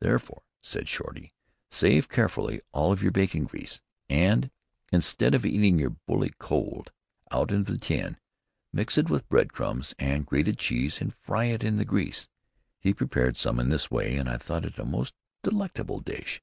Therefore, 0.00 0.44
said 0.62 0.88
Shorty, 0.88 1.34
save 1.70 2.08
carefully 2.08 2.62
all 2.72 2.90
of 2.90 3.02
your 3.02 3.12
bacon 3.12 3.44
grease, 3.44 3.82
and 4.08 4.50
instead 4.90 5.34
of 5.34 5.44
eating 5.44 5.78
your 5.78 5.90
"bully" 6.06 6.30
cold 6.38 6.90
out 7.30 7.50
of 7.52 7.66
the 7.66 7.76
tin, 7.76 8.16
mix 8.72 8.96
it 8.96 9.10
with 9.10 9.28
bread 9.28 9.52
crumbs 9.52 9.94
and 9.98 10.24
grated 10.24 10.56
cheese 10.56 11.02
and 11.02 11.14
fry 11.14 11.44
it 11.48 11.62
in 11.62 11.76
the 11.76 11.84
grease. 11.84 12.30
He 12.80 12.94
prepared 12.94 13.36
some 13.36 13.60
in 13.60 13.68
this 13.68 13.90
way, 13.90 14.16
and 14.16 14.26
I 14.26 14.38
thought 14.38 14.64
it 14.64 14.78
a 14.78 14.86
most 14.86 15.12
delectable 15.42 16.00
dish. 16.00 16.40